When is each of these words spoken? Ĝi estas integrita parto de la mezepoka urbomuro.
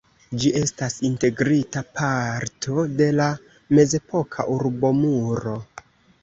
Ĝi 0.43 0.51
estas 0.59 0.95
integrita 1.09 1.83
parto 1.99 2.87
de 3.03 3.11
la 3.19 3.27
mezepoka 3.81 4.47
urbomuro. 4.57 5.55